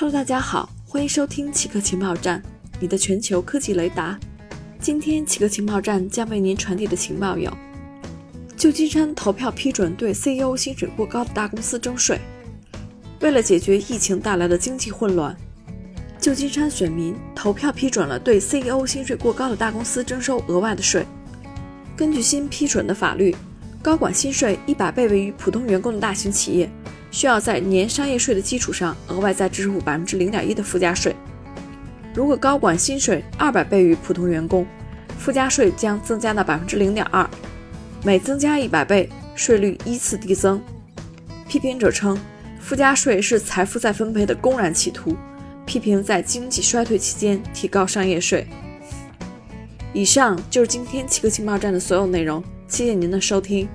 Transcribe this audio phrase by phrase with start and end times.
[0.00, 2.42] Hello，大家好，欢迎收听奇客情报站，
[2.80, 4.18] 你的全球科技雷达。
[4.80, 7.54] 今天奇客情报站将为您传递的情报有：
[8.56, 12.18] 旧金山投票批准对 CEO 薪水过高的大公司征税。
[13.20, 15.36] 为了解决疫情带来的经济混乱，
[16.18, 21.04] 旧金山选民投票批准了对 CEO 薪水过高的大公司征收额外的税。
[21.94, 23.36] 根据新批准的法律，
[23.82, 26.70] 高管薪水一百倍位于普通员工的大型企业。
[27.10, 31.14] 需要在年商业税的基础上额外再支付百分之零点一的附加税。
[32.14, 34.66] 如果高管薪水二百倍于普通员工，
[35.18, 37.28] 附加税将增加到百分之零点二，
[38.02, 40.60] 每增加一百倍，税率依次递增。
[41.48, 42.18] 批评者称，
[42.60, 45.16] 附加税是财富再分配的公然企图，
[45.66, 48.46] 批评在经济衰退期间提高商业税。
[49.92, 53.68] 以上就是今天七个情报站的所有内容，谢谢您的收听。